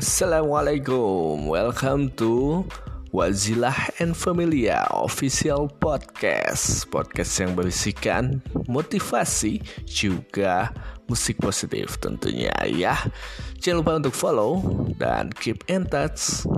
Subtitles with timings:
[0.00, 2.64] Assalamualaikum, welcome to
[3.12, 6.88] Wazilah and Familia Official Podcast.
[6.88, 10.72] Podcast yang berisikan motivasi juga
[11.04, 12.96] musik positif tentunya ya.
[13.60, 14.64] Jangan lupa untuk follow
[14.96, 16.48] dan keep in touch